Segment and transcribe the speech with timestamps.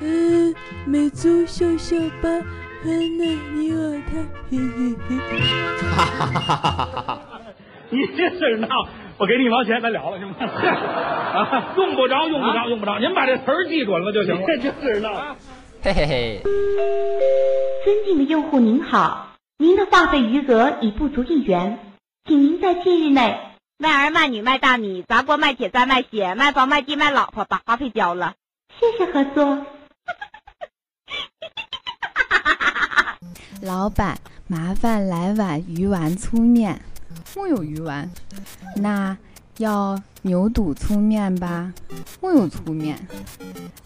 [0.00, 0.54] 嗯，
[0.86, 2.28] 美足秀秀吧，
[2.82, 4.16] 很嫩你我他，
[4.48, 5.16] 嘿嘿嘿。
[5.90, 7.20] 哈哈哈哈哈哈！
[7.90, 8.68] 你这事闹，
[9.18, 10.36] 我给你一毛钱，咱了了行吗？
[10.38, 14.42] 啊，用不着，用不着，用不着，您把这词儿记准了就行了。
[14.46, 15.36] 这就是闹，
[15.82, 16.40] 嘿嘿嘿。
[17.84, 21.80] 尊敬的用户您好，您的话费余额已不足一元，
[22.24, 23.36] 请您在近日内
[23.78, 28.34] 卖儿卖女卖大米砸锅卖铁再卖血卖房卖地卖老婆把话费交了，
[28.78, 29.66] 谢谢合作。
[33.60, 36.80] 老板，麻烦来碗鱼丸粗面。
[37.34, 38.10] 木有鱼丸，
[38.76, 39.16] 那
[39.58, 41.72] 要牛肚粗面吧？
[42.20, 43.06] 木有粗面。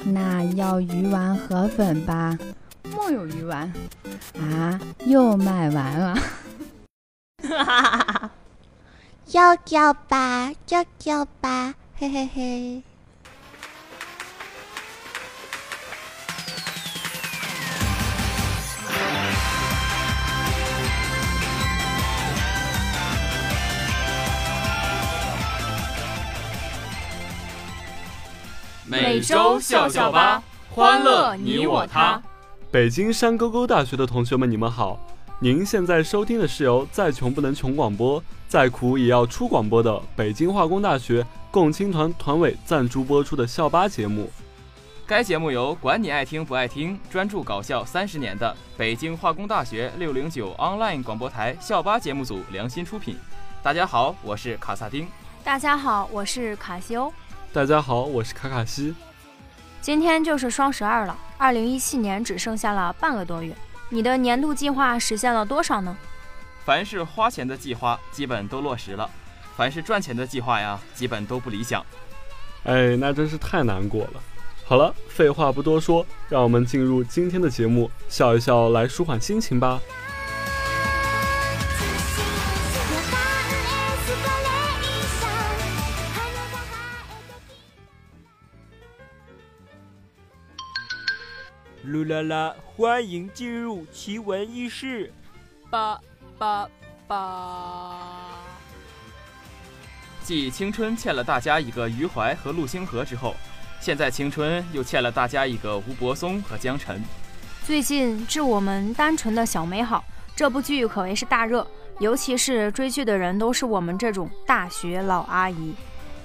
[0.04, 2.38] 那要鱼丸河粉吧？
[2.84, 3.72] 木有鱼丸。
[4.38, 6.14] 啊，又卖完了。
[7.48, 8.30] 哈哈哈哈
[9.36, 9.56] 哈哈哈哈！
[9.56, 12.82] 要叫吧，叫叫吧，嘿嘿嘿。
[28.86, 32.22] 每周笑笑吧，欢乐你我他。
[32.70, 34.98] 北京山沟沟大学的同学们，你们好！
[35.38, 44.30] 您现在收听的是由再穷不能穷广播，再苦也要出广播的北京化工大学共青团团委赞助播出的校巴节目。
[45.06, 53.14] 该节目由管你爱听不爱听，专注搞笑三十年的北京化工大学六零九 online 广播台校巴节目组良心出品。
[53.62, 55.06] 大家好，我是卡萨丁。
[55.44, 57.12] 大家好，我是卡西欧。
[57.52, 58.94] 大家好，我是卡卡西。
[59.82, 63.54] 今天就是双十二了，二零一七年只剩下了半个多月，
[63.88, 65.96] 你的年度计划实现了多少呢？
[66.64, 69.08] 凡是花钱的计划，基本都落实了；
[69.56, 71.84] 凡是赚钱的计划呀，基本都不理想。
[72.64, 74.20] 哎，那真是太难过了。
[74.64, 79.80] 好了，废话不多说，让我们进入今天的节目，笑一笑来舒缓心情吧。
[91.86, 92.54] 噜啦啦！
[92.64, 95.12] 欢迎进入奇闻异事。
[95.70, 95.98] 八
[96.36, 96.68] 八
[97.06, 97.96] 八。
[100.24, 103.36] 继青春欠了大家一个余淮和陆星河之后，
[103.80, 107.00] 现在青春又欠了大家一个吴柏松和江晨。
[107.64, 110.04] 最近《致我们单纯的小美好》
[110.34, 111.64] 这部剧可谓是大热，
[112.00, 115.74] 尤其是追剧的人都是我们这种大学老阿姨，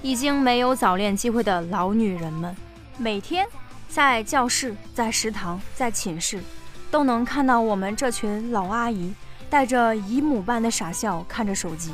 [0.02, 2.56] 已经没有早恋机会的老女人们，
[2.98, 3.46] 每天。
[3.92, 6.42] 在教室、在食堂、在寝室，
[6.90, 9.14] 都能看到我们这群老阿姨
[9.50, 11.94] 带着姨母般的傻笑看着手机。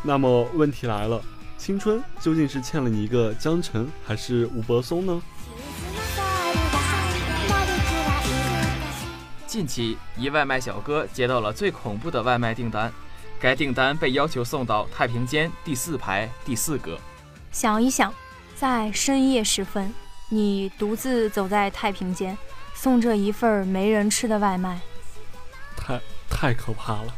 [0.00, 1.22] 那么问题来了，
[1.58, 5.22] 青春究竟是欠了你一个江辰，还是吴柏松呢？
[9.46, 12.90] 近期，一外卖小哥接到了最恐怖的外卖订单，
[13.38, 16.98] 该订单被要求送到太平间第四排第四格。
[17.52, 18.10] 想一想，
[18.54, 19.92] 在深夜时分。
[20.28, 22.36] 你独自走在太平间，
[22.74, 24.80] 送着一份没人吃的外卖，
[25.76, 27.14] 太太可怕了。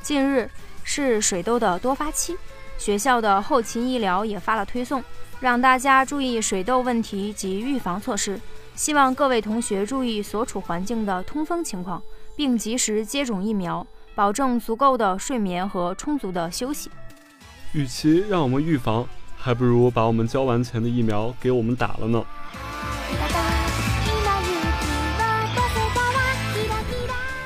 [0.00, 0.48] 近日
[0.84, 2.36] 是水痘的多发期，
[2.78, 5.02] 学校的后勤医疗也发了推送，
[5.40, 8.40] 让大家注意水痘问题及预防措施。
[8.76, 12.00] 希望各位同学注意所处环境的通风情况，
[12.36, 16.88] 并及时接种疫苗，保证足够的睡眠和充足的休息。
[17.76, 19.06] 与其让我们预防，
[19.36, 22.24] 还不如把我们交完钱的疫苗给我们打了呢。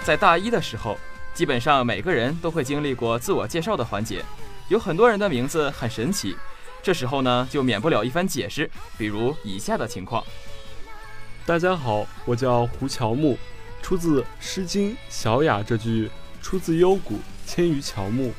[0.04, 0.96] 在大一的时候，
[1.34, 4.24] 基本上每个人都会经历过自我介绍的环节，
[4.69, 6.36] 有很多人的名字很神奇，
[6.80, 10.22] 这时候呢就免不了一番解释，比如以下的情况：
[11.44, 13.36] 大家好，我叫胡乔木，
[13.82, 16.08] 出自《诗经·小雅》这句
[16.40, 18.32] “出自幽谷，迁于乔木”。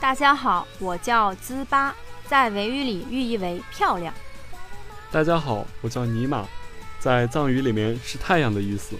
[0.00, 1.92] 大家好，我叫兹巴，
[2.24, 4.14] 在维语里寓意为漂亮。
[5.10, 6.46] 大家好，我叫尼玛，
[7.00, 8.94] 在藏语里面是太阳的意思。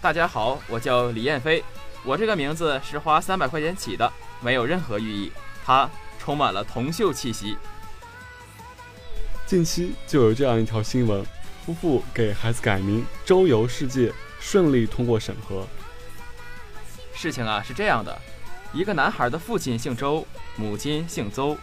[0.00, 1.62] 大家好，我叫李彦飞，
[2.04, 4.10] 我这个名字是花三百块钱起的，
[4.40, 5.30] 没有任何寓意，
[5.62, 7.58] 它充满了铜锈气息。
[9.44, 11.22] 近期就有这样一条新闻：
[11.66, 14.10] 夫妇给孩子改名周游世界，
[14.40, 15.66] 顺利通过审核。
[17.12, 18.18] 事情啊是这样的。
[18.72, 20.26] 一个男孩的父亲姓周，
[20.56, 21.56] 母亲姓邹。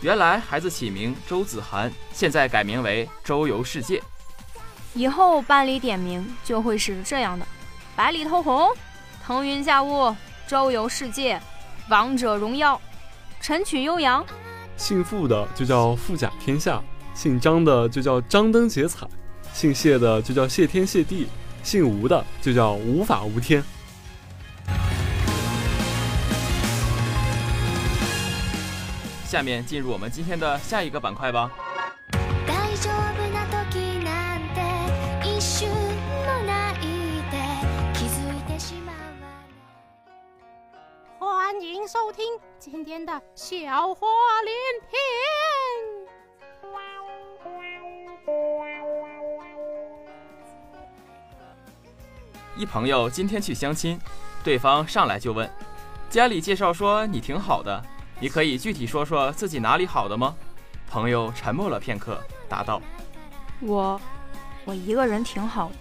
[0.00, 4.02] 原来孩子起名周子涵，现在改名为周游世界。
[4.94, 7.46] 以后班里点名就会是这样的：
[7.96, 8.70] 百里透红、
[9.24, 10.14] 腾云驾雾、
[10.46, 11.40] 周游世界、
[11.88, 12.80] 王者荣耀。
[13.40, 14.24] 晨曲悠扬；
[14.76, 16.82] 姓傅的就叫富甲天下，
[17.14, 19.06] 姓张的就叫张灯结彩，
[19.52, 21.26] 姓谢的就叫谢天谢地，
[21.62, 23.62] 姓吴的就叫无法无天。
[29.26, 31.50] 下面进入我们今天的下一个板块吧。
[41.18, 44.06] 欢迎收听今天的笑话
[44.44, 44.54] 连
[44.88, 44.96] 篇。
[52.56, 54.00] 一朋友今天去相亲，
[54.44, 55.50] 对方上来就问
[56.08, 57.84] ：“家里介绍说你挺好的。”
[58.18, 60.34] 你可以具体说说自己哪里好的吗？
[60.88, 62.18] 朋友沉默了片刻，
[62.48, 62.80] 答道
[63.60, 64.00] ：“我，
[64.64, 65.74] 我一个人挺好的。”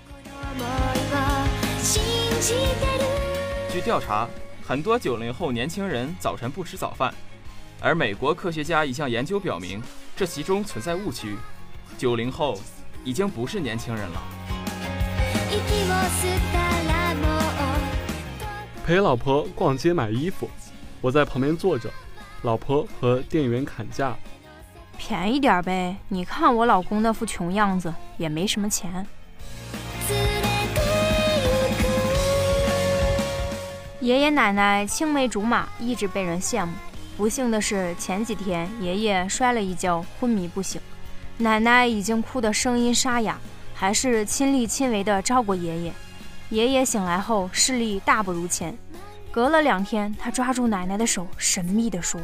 [3.72, 4.28] 据调查，
[4.62, 7.14] 很多九零后年轻人早晨不吃早饭，
[7.80, 9.82] 而美国科学家一项研究表明，
[10.14, 11.38] 这其中存在误区。
[11.98, 12.60] 九零后
[13.06, 14.22] 已经不是年轻人了。
[18.86, 20.50] 陪老婆逛街买衣服，
[21.00, 21.90] 我在旁边坐着。
[22.46, 24.16] 老婆和店员砍价，
[25.00, 25.96] 便宜点呗！
[26.10, 29.08] 你看我老公那副穷样子，也没什么钱。
[34.00, 36.72] 爷爷奶奶青梅竹马，一直被人羡慕。
[37.18, 40.80] 不幸的是，前几天爷爷摔了一跤，昏迷不醒。
[41.40, 43.40] 奶奶已经哭得声音沙哑，
[43.74, 45.94] 还是亲力亲为的照顾爷爷。
[46.50, 48.78] 爷爷醒来后，视力大不如前。
[49.36, 52.22] 隔了两天，他抓住奶奶的手，神秘地说：“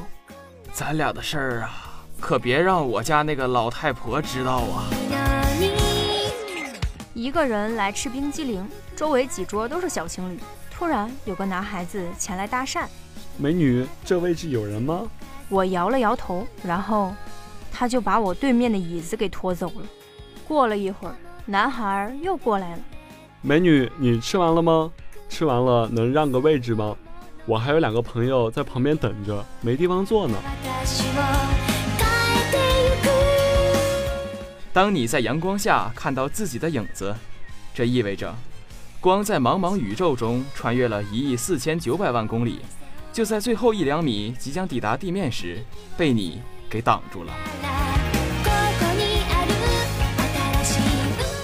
[0.72, 4.88] 咱俩的事儿啊，可别让我家那个老太婆知道啊。”
[7.14, 8.66] 一个人来吃冰激凌，
[8.96, 10.40] 周围几桌都是小情侣。
[10.74, 12.86] 突然有个男孩子前来搭讪
[13.36, 15.02] ：“美女，这位置有人吗？”
[15.50, 17.14] 我摇了摇头，然后
[17.74, 19.86] 他就把我对面的椅子给拖走了。
[20.48, 21.16] 过了一会儿，
[21.46, 22.80] 男孩又过来了
[23.44, 24.90] ：“美女，你吃完了吗？”
[25.32, 26.94] 吃完了能让个位置吗？
[27.46, 30.38] 我还有两个朋友在旁边等着，没地方坐呢。
[34.74, 37.16] 当你在阳光下看到自己的影子，
[37.74, 38.36] 这意味着
[39.00, 42.60] 光在茫茫宇宙中穿越了一亿四千九百万公里，
[43.14, 45.64] 就在最后一两米即将抵达地面时，
[45.98, 47.34] 被你给挡住了。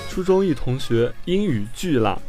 [0.10, 2.20] 初中一同学英语巨烂。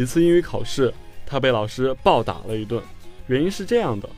[0.00, 0.94] 一次英语考试，
[1.26, 2.82] 他被老师暴打了一顿。
[3.26, 4.08] 原因是这样的：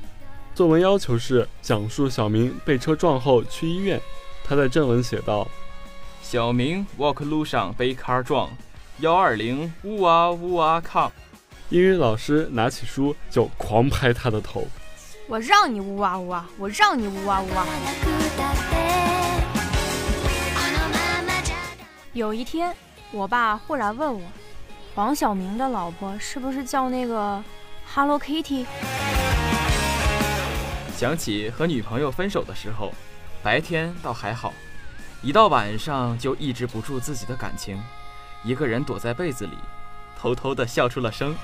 [0.54, 4.00] 作文要求是讲述小明被车撞后去医院。
[4.44, 5.48] 他在正文写道
[6.22, 8.48] ：“小明 walk 路上被 car 撞，
[9.00, 11.10] 幺二零呜啊呜啊 come。”
[11.70, 14.68] 英语老师拿起书就狂拍他的头
[15.26, 17.66] ：“我让你呜啊呜啊，我让你呜啊呜啊！”
[22.14, 22.72] 有一天，
[23.10, 24.20] 我爸忽然问我。
[24.94, 27.42] 黄晓明的老婆是不是叫那个
[27.94, 28.66] Hello Kitty？
[30.94, 32.92] 想起和女朋友分手的时候，
[33.42, 34.52] 白天倒还好，
[35.22, 37.82] 一到晚上就抑制不住自己的感情，
[38.44, 39.56] 一个人躲在被子里，
[40.20, 41.34] 偷偷的笑出了声。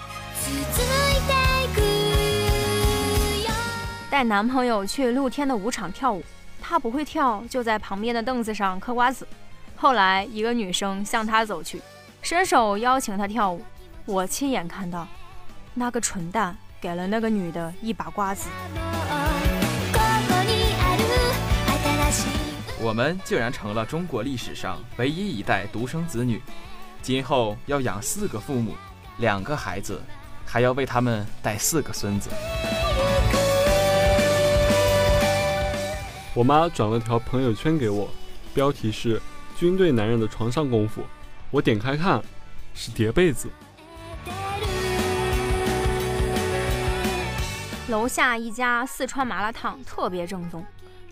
[4.10, 6.22] 带男朋友去露天的舞场跳舞，
[6.60, 9.26] 他不会跳，就在旁边的凳子上嗑瓜子。
[9.74, 11.80] 后来一个女生向他走去。
[12.22, 13.62] 伸手邀请他跳舞，
[14.04, 15.06] 我亲眼看到，
[15.74, 18.48] 那个蠢蛋给了那个女的一把瓜子。
[22.80, 26.42] 我们竟然成了中国历史上唯一一代独生子女，
[27.00, 28.74] 今后要养四个父母，
[29.18, 30.00] 两个孩子，
[30.44, 32.30] 还要为他们带四个孙子。
[36.34, 38.08] 我妈转了条朋友圈给我，
[38.54, 39.20] 标题是
[39.58, 41.02] “军队男人的床上功夫”。
[41.50, 42.22] 我点开看，
[42.74, 43.48] 是叠被子。
[47.88, 50.62] 楼下一家四川麻辣烫特别正宗，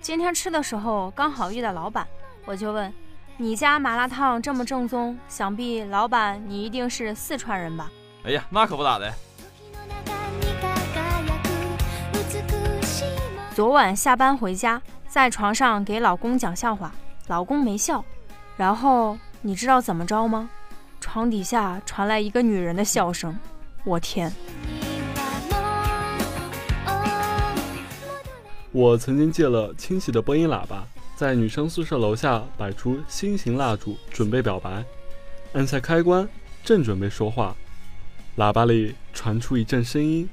[0.03, 2.07] 今天吃的时候刚好遇到老板，
[2.45, 2.93] 我就问
[3.39, 7.91] ：“你家麻辣烫这么正宗，想必老板你一定是四川人吧？”
[8.25, 9.11] 哎呀，那可不咋的。
[13.55, 16.93] 昨晚下班回家，在床上给老公讲笑话，
[17.29, 18.05] 老公没笑，
[18.59, 19.17] 然后。
[19.47, 20.51] 你知道怎么着吗？
[21.01, 23.39] 床底下传来一个女人的笑声，
[23.85, 24.35] 我天！
[28.73, 30.85] 我曾经借了亲戚的播音喇叭，
[31.15, 34.85] 在女生宿舍楼下摆出心形蜡烛，准备表白。
[35.53, 36.29] 按下开关，
[36.65, 37.55] 正准备说话，
[38.39, 40.29] 喇叭里传出一阵声音：“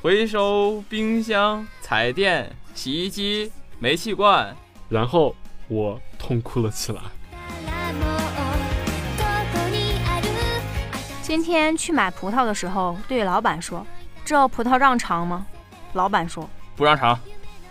[0.00, 4.56] 回收冰箱、彩电、洗衣机、煤气罐。
[4.88, 5.36] 然后
[5.68, 7.02] 我痛哭了起来。
[11.28, 13.86] 今天去买葡萄的时候，对老板说
[14.24, 15.46] ：“这葡萄让尝吗？”
[15.92, 17.20] 老板说：“不让尝。”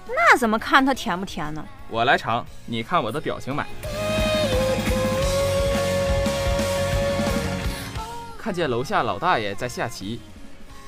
[0.06, 1.66] 那怎么看它甜不甜呢？
[1.90, 3.66] 我来尝，你看我的表情买。
[8.38, 10.22] 看见楼下老大爷在下棋，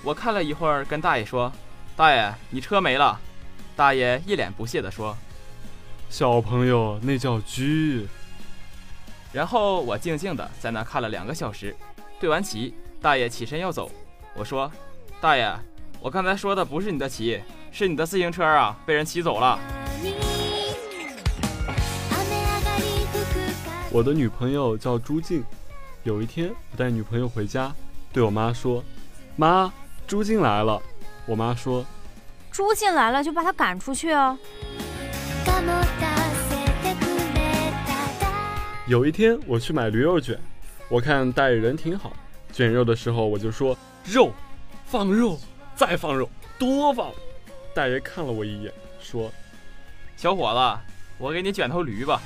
[0.04, 1.52] 我看了一会儿，跟大爷说
[1.98, 3.20] ：“大爷，你车没了。”
[3.76, 5.18] 大爷一脸不屑地说
[6.08, 8.06] ：“小朋友，那叫车。”
[9.34, 11.76] 然后我静静的在那看了两个小时。
[12.20, 13.90] 对完棋，大爷起身要走。
[14.36, 14.70] 我说
[15.22, 15.50] ：“大爷，
[16.02, 19.58] 我刚才说的不是你的棋，是你的自行车啊，被人骑走了。”
[23.90, 25.44] 我的女朋友叫朱静。
[26.04, 27.74] 有一天，我带女朋友回家，
[28.12, 28.84] 对我妈说
[29.38, 29.72] ：“妈，
[30.06, 30.82] 朱静来了。”
[31.26, 31.86] 我妈说
[32.52, 34.38] ：“朱静来了就把她赶出去啊。”
[38.88, 40.38] 有一天，我去买驴肉卷。
[40.90, 42.12] 我看大爷人挺好，
[42.52, 44.34] 卷肉的时候我就说肉，
[44.86, 45.40] 放肉，
[45.76, 46.28] 再放肉，
[46.58, 47.12] 多放。
[47.76, 49.32] 大爷看了我一眼，说
[50.18, 50.60] ：“小伙子，
[51.20, 52.20] 我给你卷头驴吧。”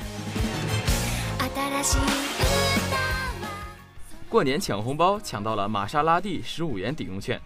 [4.29, 7.41] 过年抢红包抢到了玛莎拉蒂十五元抵用券，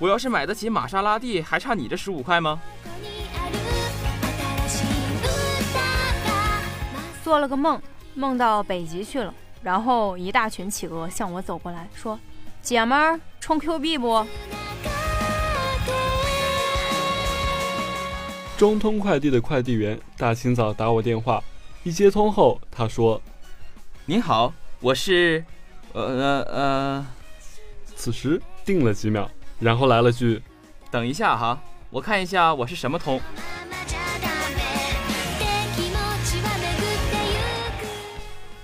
[0.00, 2.60] 我要是买得起玛莎拉蒂，还差你这十五块吗？
[7.22, 7.80] 做了个梦，
[8.14, 9.32] 梦到北极去了。
[9.62, 12.18] 然后一大群企鹅向我走过来，说
[12.62, 14.24] ：“姐们儿，充 Q 币不？”
[18.56, 21.42] 中通快递的快递员大清早打我电话，
[21.82, 23.20] 一接通后，他说
[24.06, 25.44] ：“您好，我是……
[25.92, 27.06] 呃呃呃。”
[27.96, 30.42] 此时定了几秒，然后来了句
[30.90, 33.20] ：“等一下哈，我看一下我是什么通。”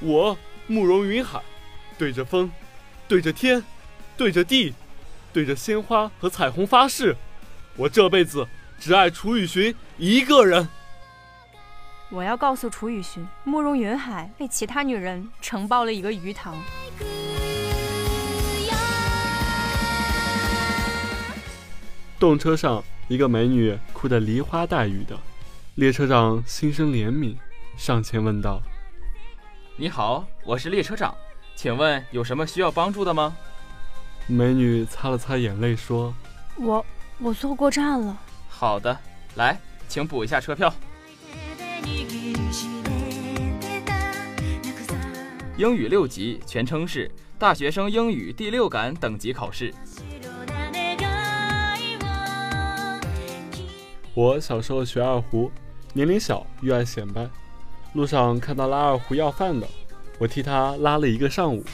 [0.00, 0.34] 我。
[0.68, 1.40] 慕容云海，
[1.96, 2.50] 对着风，
[3.06, 3.62] 对着天，
[4.16, 4.74] 对着地，
[5.32, 7.16] 对着鲜花和彩虹发誓，
[7.76, 8.48] 我这辈子
[8.80, 10.68] 只爱楚雨荨一个人。
[12.10, 16.54] 我要告诉楚雨荨，慕容云海被其他女人承包了一个鱼塘。
[22.18, 25.16] 动车上，一个美女哭得梨花带雨的，
[25.76, 27.36] 列车长心生怜悯，
[27.76, 28.60] 上前问道。
[29.78, 31.14] 你好，我是列车长，
[31.54, 33.36] 请问有什么需要帮助的吗？
[34.26, 36.14] 美女擦了擦眼泪说
[36.56, 36.84] ：“我
[37.18, 38.18] 我坐过站了。”
[38.48, 38.98] 好的，
[39.34, 40.72] 来，请补一下车票。
[45.58, 49.74] 英语六级全称是大学生英语第六感等级考试。
[54.14, 55.52] 我小时候学二胡，
[55.92, 57.28] 年龄小又爱显摆。
[57.96, 59.66] 路上看到拉二胡要饭的，
[60.18, 61.64] 我替他拉了一个上午。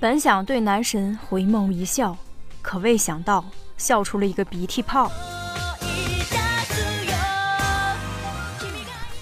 [0.00, 2.16] 本想对男神回眸一笑，
[2.62, 3.44] 可未想到
[3.76, 5.12] 笑出了一个鼻涕泡。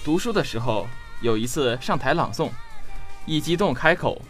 [0.05, 0.87] 读书的时候，
[1.19, 2.49] 有一次上台朗诵，
[3.25, 4.21] 一激动开口：“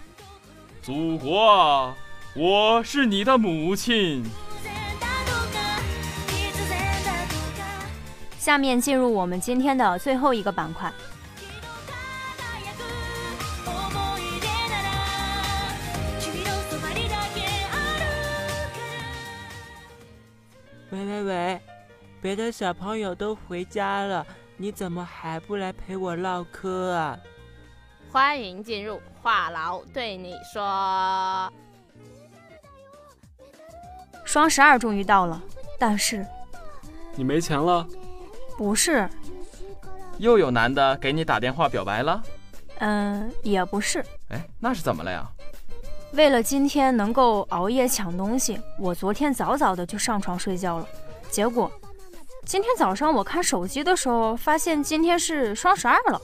[0.81, 1.93] 祖国，
[2.33, 4.25] 我是你的母亲。”
[8.47, 10.89] 下面进入我们今天的最后一个板块。
[20.91, 21.61] 喂喂喂，
[22.21, 24.25] 别的小朋友都回家了，
[24.55, 27.19] 你怎么还不来陪我唠嗑啊？
[28.09, 31.51] 欢迎进入话痨对你说。
[34.23, 35.43] 双十二终于到了，
[35.77, 36.25] 但是
[37.13, 37.85] 你没钱了。
[38.57, 39.07] 不是，
[40.17, 42.21] 又有男的给你打电话表白了？
[42.79, 44.03] 嗯，也不是。
[44.29, 45.29] 哎，那是怎么了呀？
[46.13, 50.87] 为了今天能够熬夜抢东西，我昨天早早的就上床睡觉了。
[51.29, 51.71] 结果
[52.45, 56.19] 今天早上我看手机的时候，发现今天是双十二了。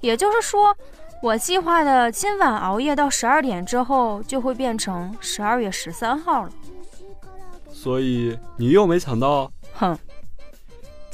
[0.00, 0.76] 也就是说，
[1.22, 6.50] 我计划的今晚熬夜到十二点之后，就会变成十二月十三号了。
[7.70, 9.50] 所以你又没抢到？
[9.74, 9.96] 哼。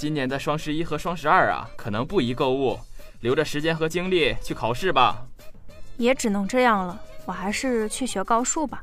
[0.03, 2.77] 今年的双十一和双十二啊，可能不宜购物，
[3.21, 5.25] 留着时间和精力去考试吧。
[5.97, 8.83] 也只能这样了，我还是去学高数吧。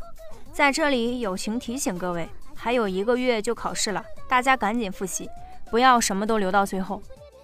[0.53, 5.29] 在这里友情提醒各位，还有一个月就考试了，大家赶紧复习，
[5.69, 7.03] 不要什么都留到最后。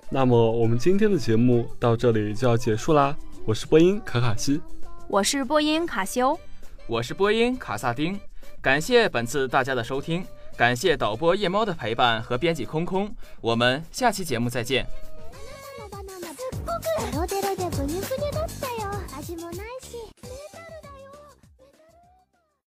[0.09, 3.13] 那么我们今天的节目到这里就要结束啦。
[3.43, 4.61] 我是播音卡卡西，
[5.09, 6.39] 我是播音卡西欧，
[6.87, 8.17] 我是播音卡萨丁。
[8.61, 10.25] 感谢本次大家的收听。
[10.57, 14.87] 感谢导播夜猫的陪伴和编辑空空，我们下期节目再见。